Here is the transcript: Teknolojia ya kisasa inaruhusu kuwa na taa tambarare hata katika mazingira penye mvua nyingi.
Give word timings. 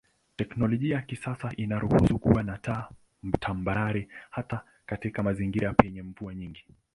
Teknolojia 0.37 0.95
ya 0.95 1.01
kisasa 1.01 1.53
inaruhusu 1.57 2.19
kuwa 2.19 2.43
na 2.43 2.57
taa 2.57 2.89
tambarare 3.39 4.07
hata 4.29 4.61
katika 4.85 5.23
mazingira 5.23 5.73
penye 5.73 6.01
mvua 6.01 6.35
nyingi. 6.35 6.65